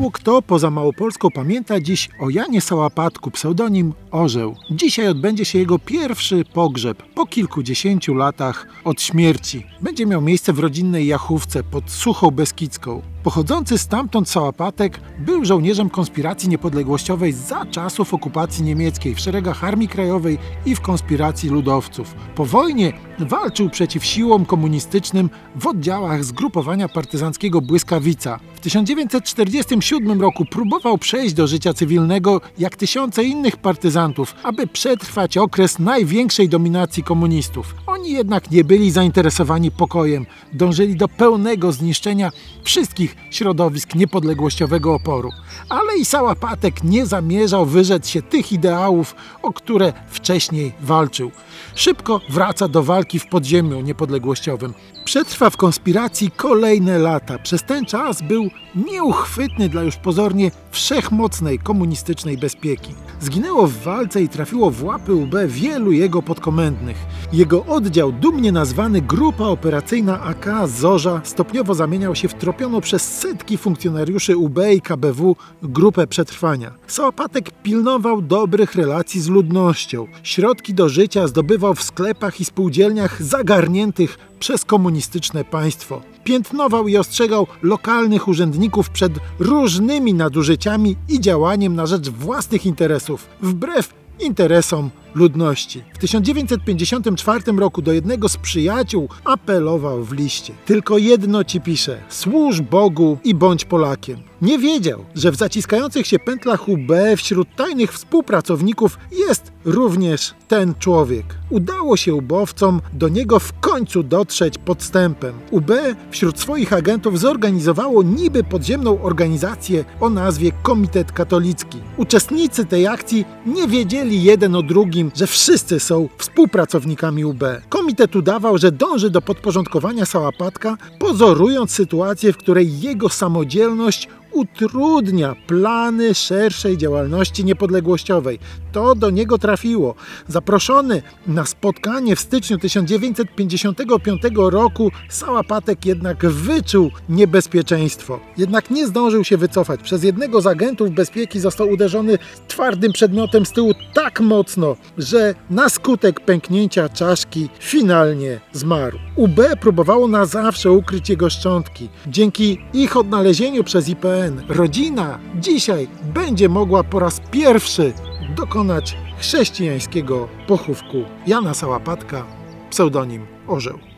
Mało 0.00 0.10
kto 0.10 0.42
poza 0.42 0.70
Małopolską 0.70 1.30
pamięta 1.30 1.80
dziś 1.80 2.08
o 2.20 2.30
Janie 2.30 2.60
Sałapatku, 2.60 3.30
pseudonim 3.30 3.92
Orzeł. 4.10 4.56
Dzisiaj 4.70 5.08
odbędzie 5.08 5.44
się 5.44 5.58
jego 5.58 5.78
pierwszy 5.78 6.44
pogrzeb 6.54 7.02
po 7.14 7.26
kilkudziesięciu 7.26 8.14
latach 8.14 8.66
od 8.84 9.02
śmierci. 9.02 9.66
Będzie 9.80 10.06
miał 10.06 10.20
miejsce 10.20 10.52
w 10.52 10.58
rodzinnej 10.58 11.06
Jachówce 11.06 11.62
pod 11.62 11.90
Suchą 11.90 12.30
Beskidzką. 12.30 13.02
Pochodzący 13.22 13.78
stamtąd 13.78 14.28
Sałapatek 14.28 15.00
był 15.18 15.44
żołnierzem 15.44 15.90
konspiracji 15.90 16.48
niepodległościowej 16.48 17.32
za 17.32 17.66
czasów 17.66 18.14
okupacji 18.14 18.64
niemieckiej 18.64 19.14
w 19.14 19.20
szeregach 19.20 19.64
Armii 19.64 19.88
Krajowej 19.88 20.38
i 20.66 20.74
w 20.74 20.80
konspiracji 20.80 21.48
ludowców. 21.48 22.14
Po 22.34 22.44
wojnie 22.44 22.92
walczył 23.24 23.70
przeciw 23.70 24.04
siłom 24.04 24.46
komunistycznym 24.46 25.30
w 25.56 25.66
oddziałach 25.66 26.24
zgrupowania 26.24 26.88
partyzanckiego 26.88 27.60
Błyskawica. 27.60 28.40
W 28.54 28.60
1947 28.60 30.20
roku 30.20 30.44
próbował 30.44 30.98
przejść 30.98 31.34
do 31.34 31.46
życia 31.46 31.74
cywilnego 31.74 32.40
jak 32.58 32.76
tysiące 32.76 33.24
innych 33.24 33.56
partyzantów, 33.56 34.34
aby 34.42 34.66
przetrwać 34.66 35.36
okres 35.36 35.78
największej 35.78 36.48
dominacji 36.48 37.02
komunistów. 37.02 37.74
Jednak 38.06 38.50
nie 38.50 38.64
byli 38.64 38.90
zainteresowani 38.90 39.70
pokojem, 39.70 40.26
dążyli 40.52 40.96
do 40.96 41.08
pełnego 41.08 41.72
zniszczenia 41.72 42.30
wszystkich 42.62 43.16
środowisk 43.30 43.94
niepodległościowego 43.94 44.94
oporu. 44.94 45.30
Ale 45.68 45.98
i 45.98 46.04
Sałapatek 46.04 46.84
nie 46.84 47.06
zamierzał 47.06 47.66
wyrzec 47.66 48.08
się 48.08 48.22
tych 48.22 48.52
ideałów, 48.52 49.14
o 49.42 49.52
które 49.52 49.92
wcześniej 50.10 50.72
walczył. 50.80 51.30
Szybko 51.74 52.20
wraca 52.28 52.68
do 52.68 52.82
walki 52.82 53.18
w 53.18 53.26
podziemiu 53.26 53.80
niepodległościowym. 53.80 54.74
Przetrwa 55.04 55.50
w 55.50 55.56
konspiracji 55.56 56.30
kolejne 56.30 56.98
lata. 56.98 57.38
Przez 57.38 57.62
ten 57.62 57.86
czas 57.86 58.22
był 58.22 58.50
nieuchwytny 58.74 59.68
dla 59.68 59.82
już 59.82 59.96
pozornie 59.96 60.50
wszechmocnej 60.70 61.58
komunistycznej 61.58 62.38
bezpieki. 62.38 62.94
Zginęło 63.20 63.66
w 63.66 63.76
walce 63.76 64.22
i 64.22 64.28
trafiło 64.28 64.70
w 64.70 64.84
łapy 64.84 65.14
UB 65.14 65.34
wielu 65.46 65.92
jego 65.92 66.22
podkomendnych. 66.22 66.96
Jego 67.32 67.66
oddział, 67.66 68.12
dumnie 68.12 68.52
nazwany 68.52 69.02
Grupa 69.02 69.44
Operacyjna 69.44 70.22
AK 70.22 70.46
Zorza, 70.66 71.20
stopniowo 71.24 71.74
zamieniał 71.74 72.14
się 72.14 72.28
w 72.28 72.34
tropioną 72.34 72.80
przez 72.80 73.18
setki 73.18 73.58
funkcjonariuszy 73.58 74.36
UB 74.36 74.58
i 74.74 74.80
KBW 74.80 75.36
grupę 75.62 76.06
przetrwania. 76.06 76.72
Sałapatek 76.86 77.50
pilnował 77.62 78.22
dobrych 78.22 78.74
relacji 78.74 79.20
z 79.20 79.28
ludnością. 79.28 80.06
Środki 80.22 80.74
do 80.74 80.88
życia 80.88 81.26
zdobywał 81.26 81.74
w 81.74 81.82
sklepach 81.82 82.40
i 82.40 82.44
spółdzielniach 82.44 83.22
zagarniętych 83.22 84.18
przez 84.38 84.64
komunistyczne 84.64 85.44
państwo. 85.44 86.02
Piętnował 86.24 86.88
i 86.88 86.96
ostrzegał 86.96 87.46
lokalnych 87.62 88.28
urzędników 88.28 88.90
przed 88.90 89.12
różnymi 89.38 90.14
nadużyciami 90.14 90.96
i 91.08 91.20
działaniem 91.20 91.76
na 91.76 91.86
rzecz 91.86 92.08
własnych 92.08 92.66
interesów, 92.66 93.26
wbrew 93.42 94.00
interesom 94.20 94.90
ludności. 95.14 95.82
W 95.94 95.98
1954 95.98 97.52
roku 97.52 97.82
do 97.82 97.92
jednego 97.92 98.28
z 98.28 98.36
przyjaciół 98.36 99.08
apelował 99.24 100.04
w 100.04 100.12
liście. 100.12 100.54
Tylko 100.66 100.98
jedno 100.98 101.44
ci 101.44 101.60
piszę: 101.60 101.98
służ 102.08 102.60
Bogu 102.60 103.18
i 103.24 103.34
bądź 103.34 103.64
Polakiem. 103.64 104.18
Nie 104.42 104.58
wiedział, 104.58 105.04
że 105.14 105.30
w 105.30 105.36
zaciskających 105.36 106.06
się 106.06 106.18
pętlach 106.18 106.68
UB 106.68 106.92
wśród 107.16 107.48
tajnych 107.56 107.92
współpracowników 107.92 108.98
jest 109.28 109.52
również 109.64 110.34
ten 110.48 110.74
człowiek. 110.78 111.39
Udało 111.50 111.96
się 111.96 112.14
ubowcom 112.14 112.80
do 112.92 113.08
niego 113.08 113.38
w 113.38 113.60
końcu 113.60 114.02
dotrzeć 114.02 114.58
podstępem. 114.58 115.34
UB 115.50 115.70
wśród 116.10 116.40
swoich 116.40 116.72
agentów 116.72 117.20
zorganizowało 117.20 118.02
niby 118.02 118.44
podziemną 118.44 119.02
organizację 119.02 119.84
o 120.00 120.10
nazwie 120.10 120.52
Komitet 120.62 121.12
Katolicki. 121.12 121.78
Uczestnicy 121.96 122.66
tej 122.66 122.86
akcji 122.86 123.24
nie 123.46 123.68
wiedzieli 123.68 124.22
jeden 124.22 124.56
o 124.56 124.62
drugim, 124.62 125.10
że 125.14 125.26
wszyscy 125.26 125.80
są 125.80 126.08
współpracownikami 126.18 127.24
UB. 127.24 127.44
Komitet 127.68 128.16
udawał, 128.16 128.58
że 128.58 128.72
dąży 128.72 129.10
do 129.10 129.22
podporządkowania 129.22 130.06
Sałapatka, 130.06 130.76
pozorując 130.98 131.70
sytuację, 131.70 132.32
w 132.32 132.36
której 132.36 132.80
jego 132.80 133.08
samodzielność 133.08 134.08
utrudnia 134.32 135.36
plany 135.46 136.14
szerszej 136.14 136.78
działalności 136.78 137.44
niepodległościowej. 137.44 138.38
To 138.72 138.94
do 138.94 139.10
niego 139.10 139.38
trafiło. 139.38 139.94
Zaproszony 140.28 141.02
na 141.40 141.46
spotkanie 141.46 142.16
w 142.16 142.20
styczniu 142.20 142.58
1955 142.58 144.22
roku, 144.36 144.90
Sałapatek 145.08 145.86
jednak 145.86 146.26
wyczuł 146.26 146.90
niebezpieczeństwo. 147.08 148.20
Jednak 148.36 148.70
nie 148.70 148.86
zdążył 148.86 149.24
się 149.24 149.36
wycofać. 149.36 149.82
Przez 149.82 150.04
jednego 150.04 150.40
z 150.40 150.46
agentów 150.46 150.90
bezpieki 150.90 151.40
został 151.40 151.68
uderzony 151.68 152.18
twardym 152.48 152.92
przedmiotem 152.92 153.46
z 153.46 153.52
tyłu 153.52 153.72
tak 153.94 154.20
mocno, 154.20 154.76
że 154.98 155.34
na 155.50 155.68
skutek 155.68 156.20
pęknięcia 156.20 156.88
czaszki 156.88 157.48
finalnie 157.60 158.40
zmarł. 158.52 158.98
UB 159.16 159.40
próbowało 159.60 160.08
na 160.08 160.26
zawsze 160.26 160.70
ukryć 160.72 161.10
jego 161.10 161.30
szczątki. 161.30 161.88
Dzięki 162.06 162.58
ich 162.72 162.96
odnalezieniu 162.96 163.64
przez 163.64 163.88
IPN 163.88 164.42
rodzina 164.48 165.18
dzisiaj 165.34 165.88
będzie 166.14 166.48
mogła 166.48 166.84
po 166.84 166.98
raz 166.98 167.20
pierwszy 167.30 167.92
dokonać 168.28 168.96
chrześcijańskiego 169.18 170.28
pochówku 170.46 171.04
Jana 171.26 171.54
Sałapatka, 171.54 172.26
pseudonim 172.70 173.26
Orzeł. 173.46 173.89